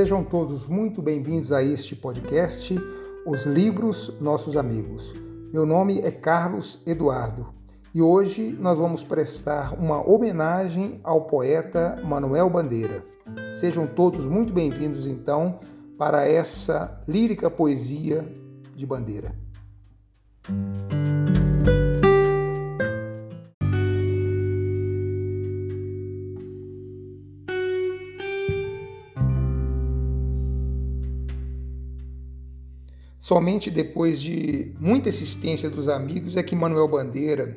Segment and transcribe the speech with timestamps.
[0.00, 2.74] Sejam todos muito bem-vindos a este podcast,
[3.26, 5.12] Os Livros Nossos Amigos.
[5.52, 7.52] Meu nome é Carlos Eduardo
[7.94, 13.04] e hoje nós vamos prestar uma homenagem ao poeta Manuel Bandeira.
[13.60, 15.58] Sejam todos muito bem-vindos então
[15.98, 18.26] para essa lírica poesia
[18.74, 19.34] de Bandeira.
[33.30, 37.56] Somente depois de muita insistência dos amigos é que Manuel Bandeira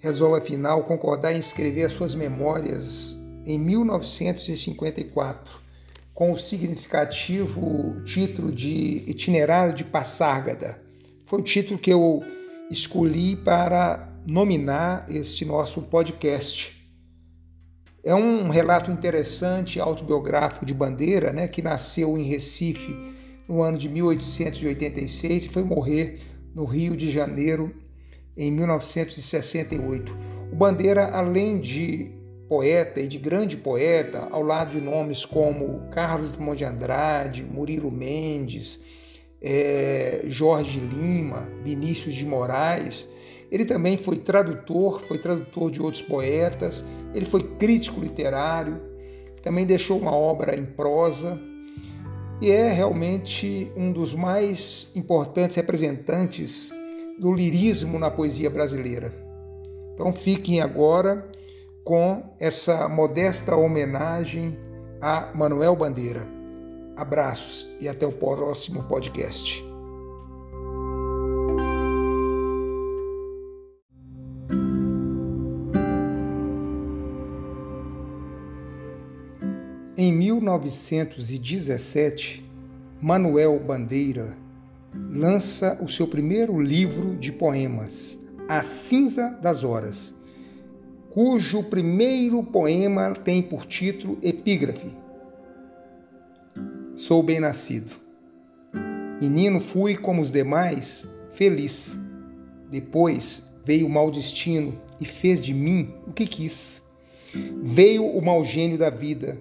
[0.00, 5.54] resolve afinal concordar em escrever as suas memórias em 1954,
[6.12, 10.78] com o significativo título de Itinerário de Passárgada.
[11.24, 12.22] Foi o título que eu
[12.70, 16.86] escolhi para nominar este nosso podcast.
[18.04, 23.15] É um relato interessante, autobiográfico de Bandeira, né, que nasceu em Recife
[23.48, 26.18] no ano de 1886 e foi morrer
[26.54, 27.74] no Rio de Janeiro
[28.36, 30.16] em 1968.
[30.52, 32.12] O Bandeira, além de
[32.48, 37.90] poeta e de grande poeta, ao lado de nomes como Carlos Drummond de Andrade, Murilo
[37.90, 38.80] Mendes,
[39.40, 43.08] é, Jorge Lima, Vinícius de Moraes,
[43.50, 48.80] ele também foi tradutor, foi tradutor de outros poetas, ele foi crítico literário,
[49.42, 51.40] também deixou uma obra em prosa,
[52.40, 56.70] e é realmente um dos mais importantes representantes
[57.18, 59.12] do lirismo na poesia brasileira.
[59.94, 61.30] Então fiquem agora
[61.82, 64.58] com essa modesta homenagem
[65.00, 66.26] a Manuel Bandeira.
[66.96, 69.65] Abraços e até o próximo podcast.
[79.98, 82.44] Em 1917,
[83.00, 84.36] Manuel Bandeira
[85.10, 90.12] lança o seu primeiro livro de poemas, A Cinza das Horas,
[91.08, 94.94] cujo primeiro poema tem por título Epígrafe.
[96.94, 97.92] Sou bem-nascido.
[99.18, 101.98] Menino fui como os demais, feliz.
[102.70, 106.82] Depois veio o mau destino e fez de mim o que quis.
[107.62, 109.38] Veio o mau gênio da vida,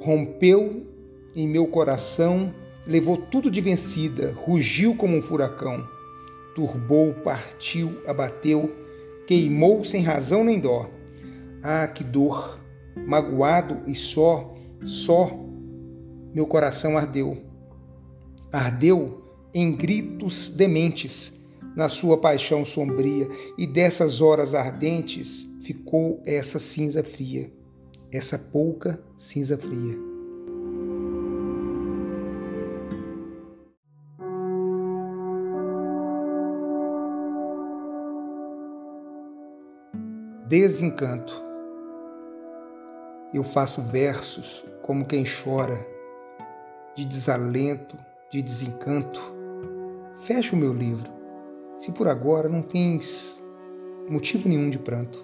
[0.00, 0.86] rompeu
[1.34, 2.54] em meu coração,
[2.86, 5.86] levou tudo de vencida, rugiu como um furacão,
[6.54, 8.74] turbou, partiu, abateu,
[9.26, 10.88] queimou sem razão nem dó.
[11.62, 12.58] Ah, que dor!
[13.06, 15.30] Magoado e só, só,
[16.34, 17.42] meu coração ardeu.
[18.52, 19.22] Ardeu
[19.54, 21.32] em gritos dementes,
[21.76, 27.57] na sua paixão sombria, e dessas horas ardentes ficou essa cinza fria
[28.10, 29.98] essa pouca cinza fria.
[40.46, 41.44] Desencanto.
[43.34, 45.78] Eu faço versos como quem chora,
[46.96, 47.98] de desalento,
[48.30, 49.20] de desencanto.
[50.20, 51.12] Fecha o meu livro,
[51.78, 53.44] se por agora não tens
[54.08, 55.22] motivo nenhum de pranto.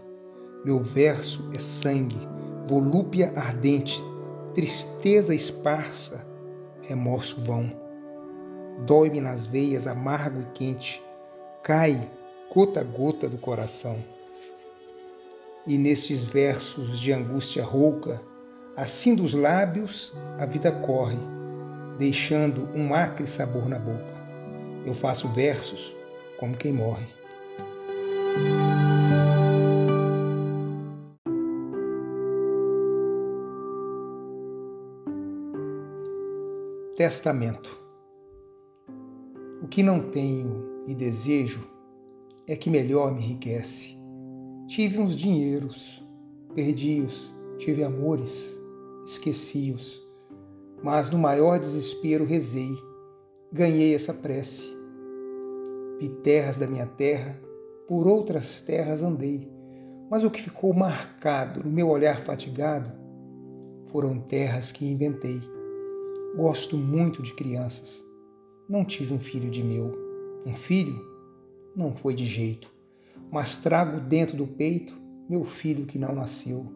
[0.62, 2.33] Meu verso é sangue,
[2.66, 4.00] volúpia ardente,
[4.54, 6.26] tristeza esparsa,
[6.82, 7.70] remorso vão.
[8.86, 11.02] Dói-me nas veias, amargo e quente,
[11.62, 12.10] cai
[12.54, 13.96] gota a gota do coração.
[15.66, 18.20] E nesses versos de angústia rouca,
[18.76, 21.18] assim dos lábios a vida corre,
[21.98, 24.14] deixando um acre sabor na boca.
[24.86, 25.94] Eu faço versos
[26.38, 27.06] como quem morre.
[36.96, 37.76] Testamento.
[39.60, 41.68] O que não tenho e desejo
[42.46, 43.96] é que melhor me enriquece.
[44.68, 46.00] Tive uns dinheiros,
[46.54, 48.56] perdi-os, tive amores,
[49.04, 50.00] esqueci-os,
[50.84, 52.70] mas no maior desespero rezei,
[53.52, 54.68] ganhei essa prece.
[55.98, 57.36] Vi terras da minha terra,
[57.88, 59.50] por outras terras andei,
[60.08, 62.92] mas o que ficou marcado no meu olhar fatigado
[63.90, 65.53] foram terras que inventei
[66.36, 68.04] Gosto muito de crianças.
[68.68, 69.96] Não tive um filho de meu.
[70.44, 71.00] Um filho?
[71.76, 72.68] Não foi de jeito.
[73.30, 74.96] Mas trago dentro do peito
[75.28, 76.66] meu filho que não nasceu.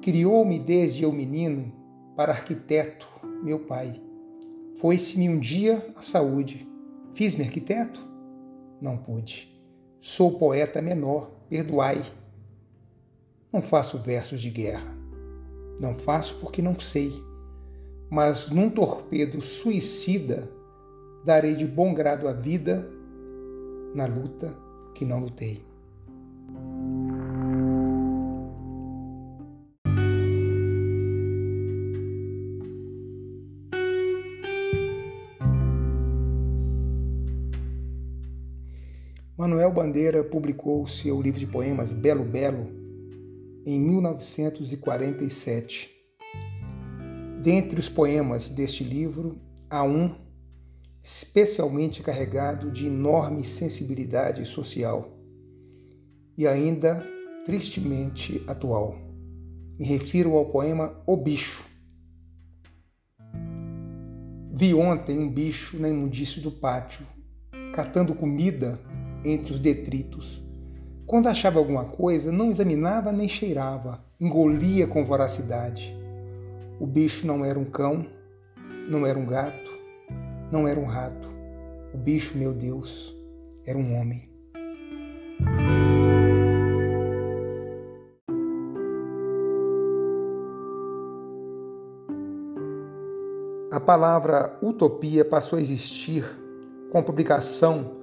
[0.00, 1.72] Criou-me desde eu menino
[2.16, 3.08] para arquiteto,
[3.42, 4.00] meu pai.
[4.76, 6.64] Foi-se-me um dia a saúde.
[7.14, 8.00] Fiz-me arquiteto?
[8.80, 9.60] Não pude.
[9.98, 12.00] Sou poeta menor, perdoai.
[13.52, 14.96] Não faço versos de guerra.
[15.80, 17.10] Não faço porque não sei
[18.10, 20.50] mas num torpedo suicida
[21.24, 22.88] darei de bom grado a vida
[23.94, 24.56] na luta
[24.94, 25.62] que não lutei.
[39.36, 42.66] Manuel Bandeira publicou seu livro de poemas Belo Belo
[43.64, 45.97] em 1947.
[47.50, 49.40] Dentre os poemas deste livro,
[49.70, 50.14] há um
[51.02, 55.08] especialmente carregado de enorme sensibilidade social
[56.36, 57.02] e ainda
[57.46, 58.98] tristemente atual.
[59.78, 61.64] Me refiro ao poema O Bicho.
[64.52, 67.06] Vi ontem um bicho na imundície do pátio,
[67.72, 68.78] catando comida
[69.24, 70.44] entre os detritos.
[71.06, 75.97] Quando achava alguma coisa, não examinava nem cheirava, engolia com voracidade.
[76.80, 78.06] O bicho não era um cão,
[78.88, 79.68] não era um gato,
[80.52, 81.28] não era um rato.
[81.92, 83.16] O bicho, meu Deus,
[83.66, 84.30] era um homem.
[93.72, 96.24] A palavra utopia passou a existir
[96.92, 97.96] com a publicação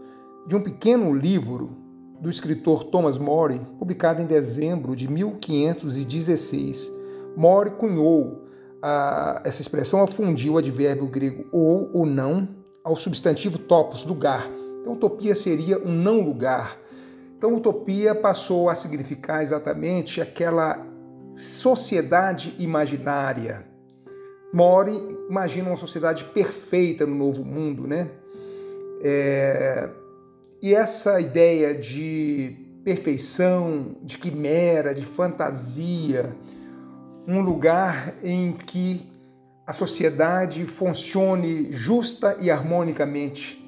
[0.46, 1.78] de um pequeno livro
[2.20, 6.92] do escritor Thomas More, publicado em dezembro de 1516.
[7.38, 8.44] More cunhou
[8.82, 12.48] a, essa expressão, afundiu o advérbio grego ou ou não
[12.84, 14.50] ao substantivo topos, lugar.
[14.82, 16.80] Então, utopia seria um não lugar.
[17.38, 20.86] Então, utopia passou a significar exatamente aquela
[21.32, 23.68] sociedade imaginária.
[24.54, 24.92] More
[25.30, 28.10] imagina uma sociedade perfeita no novo mundo, né?
[29.02, 29.90] É,
[30.62, 36.36] e essa ideia de perfeição, de quimera, de fantasia,
[37.28, 39.12] um lugar em que
[39.66, 43.62] a sociedade funcione justa e harmonicamente.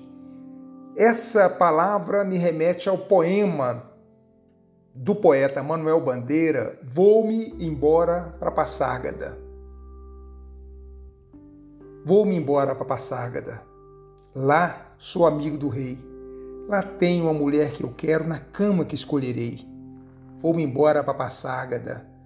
[0.96, 3.84] Essa palavra me remete ao poema
[4.94, 9.38] do poeta Manuel Bandeira, Vou-me embora para Passárgada.
[12.04, 13.62] Vou-me embora para Passárgada.
[14.34, 16.00] Lá sou amigo do rei.
[16.68, 19.68] Lá tenho a mulher que eu quero na cama que escolherei.
[20.40, 22.17] Vou-me embora para Passárgada.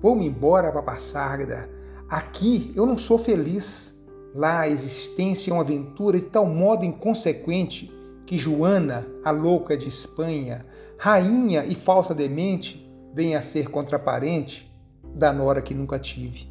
[0.00, 1.68] Vou-me embora para Passárgada.
[2.08, 3.94] Aqui eu não sou feliz.
[4.34, 7.92] Lá a existência é uma aventura de tal modo inconsequente
[8.24, 10.64] que Joana, a louca de Espanha,
[10.96, 14.70] rainha e falsa demente, vem a ser contraparente
[15.14, 16.48] da nora que nunca tive.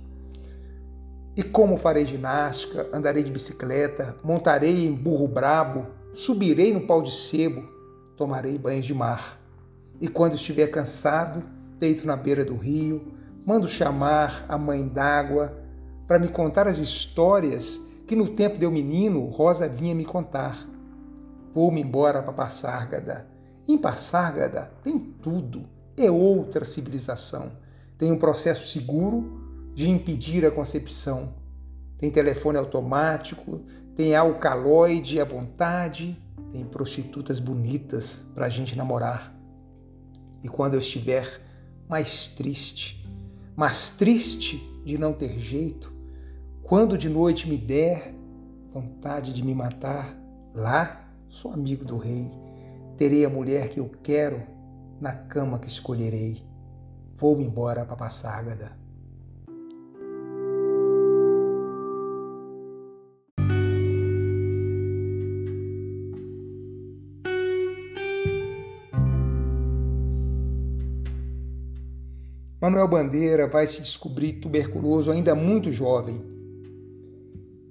[1.35, 7.13] E como farei ginástica, andarei de bicicleta, montarei em burro brabo, subirei no pau de
[7.13, 7.61] sebo,
[8.17, 9.39] tomarei banhos de mar.
[10.01, 11.41] E quando estiver cansado,
[11.77, 13.13] deito na beira do rio,
[13.49, 15.57] mando chamar a mãe d'água
[16.05, 20.55] para me contar as histórias que no tempo de eu menino Rosa vinha me contar.
[21.51, 23.27] Vou-me embora para Passárgada.
[23.67, 25.65] Em Passárgada tem tudo,
[25.97, 27.51] é outra civilização.
[27.97, 31.33] Tem um processo seguro de impedir a concepção.
[31.97, 33.61] Tem telefone automático,
[33.95, 36.15] tem alcaloide à vontade,
[36.51, 39.35] tem prostitutas bonitas para a gente namorar.
[40.43, 41.41] E quando eu estiver
[41.89, 42.99] mais triste,
[43.59, 45.93] mais triste de não ter jeito,
[46.63, 48.15] quando de noite me der
[48.71, 50.17] vontade de me matar,
[50.55, 52.31] lá sou amigo do rei,
[52.95, 54.41] terei a mulher que eu quero
[55.01, 56.41] na cama que escolherei.
[57.15, 58.78] Vou-me embora para Passárgada.
[72.61, 76.21] Manuel Bandeira vai se descobrir tuberculoso ainda muito jovem.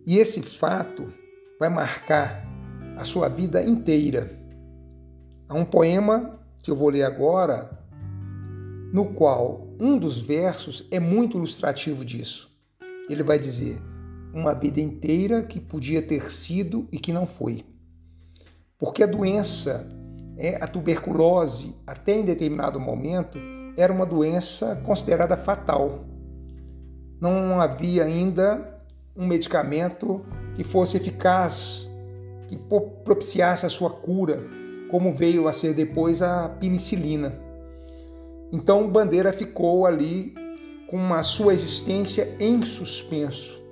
[0.06, 1.12] E esse fato
[1.60, 2.42] vai marcar
[2.96, 4.30] a sua vida inteira.
[5.46, 7.70] Há um poema que eu vou ler agora,
[8.90, 12.50] no qual um dos versos é muito ilustrativo disso.
[13.10, 13.82] Ele vai dizer:
[14.32, 17.62] Uma vida inteira que podia ter sido e que não foi.
[18.78, 19.86] Porque a doença,
[20.38, 23.38] é a tuberculose, até em determinado momento,
[23.78, 26.00] era uma doença considerada fatal.
[27.20, 28.82] Não havia ainda
[29.16, 30.20] um medicamento
[30.56, 31.88] que fosse eficaz,
[32.48, 34.42] que propiciasse a sua cura,
[34.90, 37.38] como veio a ser depois a penicilina.
[38.50, 40.34] Então Bandeira ficou ali
[40.90, 43.62] com a sua existência em suspenso,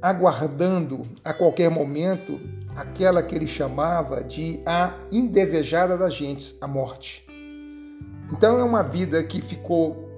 [0.00, 2.40] aguardando a qualquer momento
[2.76, 7.31] aquela que ele chamava de a indesejada das gentes, a morte.
[8.32, 10.08] Então é uma vida que ficou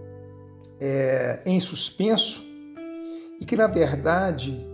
[0.81, 2.45] é, em suspenso
[3.41, 4.65] e que, na verdade,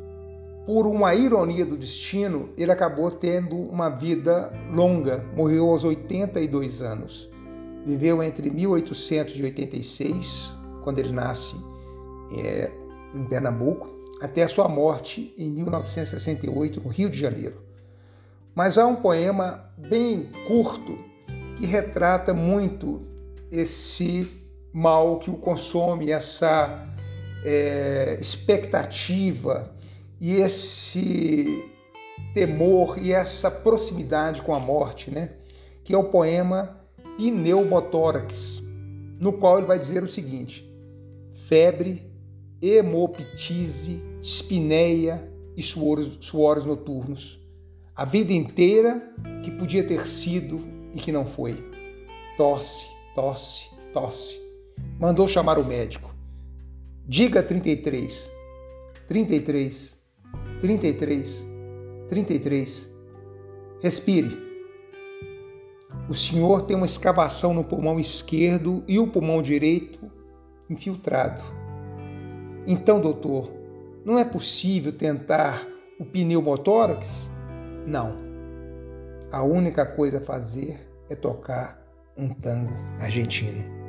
[0.66, 7.30] por uma ironia do destino, ele acabou tendo uma vida longa, morreu aos 82 anos.
[7.84, 10.52] Viveu entre 1886,
[10.84, 11.56] quando ele nasce
[12.36, 12.70] é,
[13.14, 13.88] em Pernambuco,
[14.20, 17.56] até a sua morte em 1968, no Rio de Janeiro.
[18.54, 20.98] Mas há um poema bem curto
[21.56, 23.09] que retrata muito
[23.50, 24.30] esse
[24.72, 26.88] mal que o consome, essa
[27.44, 29.74] é, expectativa
[30.20, 31.64] e esse
[32.34, 35.32] temor e essa proximidade com a morte, né?
[35.82, 36.78] que é o poema
[37.16, 38.62] Pneumotórax,
[39.18, 40.64] no qual ele vai dizer o seguinte:
[41.48, 42.10] febre,
[42.62, 47.40] hemoptise, espineia e suores, suores noturnos.
[47.94, 49.02] A vida inteira
[49.42, 50.60] que podia ter sido
[50.94, 51.62] e que não foi.
[52.36, 54.40] Tosse, tosse, tosse.
[54.98, 56.14] Mandou chamar o médico.
[57.06, 58.30] Diga 33,
[59.08, 59.98] 33,
[60.60, 61.46] 33,
[62.08, 62.90] 33.
[63.82, 64.50] Respire.
[66.08, 70.10] O senhor tem uma escavação no pulmão esquerdo e o pulmão direito
[70.68, 71.42] infiltrado.
[72.66, 73.50] Então, doutor,
[74.04, 75.66] não é possível tentar
[75.98, 77.30] o pneumotórax?
[77.86, 78.16] Não.
[79.32, 81.79] A única coisa a fazer é tocar
[82.20, 83.80] um tango argentino.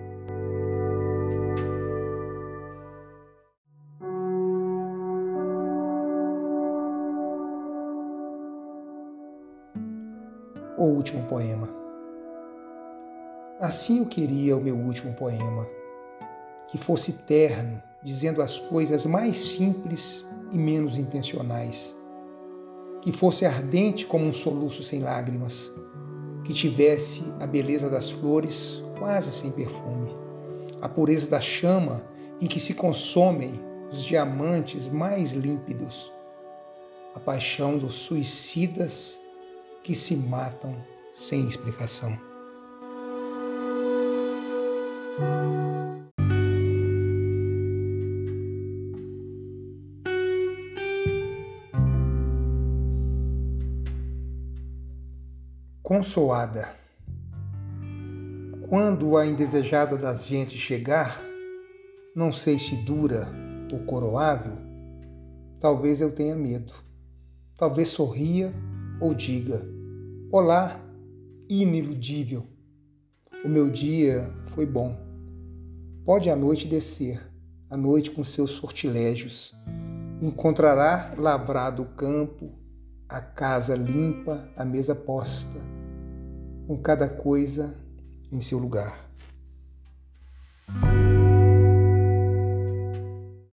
[10.77, 11.69] o último poema.
[13.59, 15.67] Assim eu queria o meu último poema,
[16.67, 21.95] que fosse terno, dizendo as coisas mais simples e menos intencionais,
[23.01, 25.71] que fosse ardente como um soluço sem lágrimas,
[26.43, 30.15] que tivesse a beleza das flores quase sem perfume,
[30.81, 32.03] a pureza da chama
[32.39, 33.59] em que se consomem
[33.91, 36.11] os diamantes mais límpidos,
[37.13, 39.21] a paixão dos suicidas
[39.83, 40.75] que se matam
[41.13, 42.30] sem explicação.
[55.93, 56.69] Consoada.
[58.69, 61.21] Quando a indesejada das gentes chegar,
[62.15, 63.27] não sei se dura
[63.73, 64.53] ou coroável,
[65.59, 66.73] talvez eu tenha medo.
[67.57, 68.53] Talvez sorria
[69.01, 69.67] ou diga:
[70.31, 70.79] Olá,
[71.49, 72.47] iniludível.
[73.43, 74.97] O meu dia foi bom.
[76.05, 77.21] Pode a noite descer,
[77.69, 79.53] a noite com seus sortilégios.
[80.21, 82.49] Encontrará lavrado o campo,
[83.09, 85.59] a casa limpa, a mesa posta,
[86.71, 87.75] com cada coisa
[88.31, 89.10] em seu lugar.